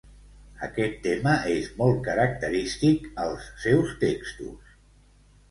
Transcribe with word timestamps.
Aquest 0.67 0.95
tema 1.03 1.35
és 1.55 1.67
molt 1.81 1.99
característic 2.07 3.07
als 3.27 3.47
seus 3.67 3.95
textos. 4.07 4.75